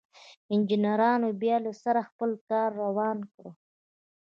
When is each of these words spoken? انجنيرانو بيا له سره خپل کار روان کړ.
انجنيرانو 0.53 1.29
بيا 1.41 1.57
له 1.65 1.71
سره 1.83 2.01
خپل 2.09 2.31
کار 2.49 2.69
روان 2.83 3.17
کړ. 3.33 3.45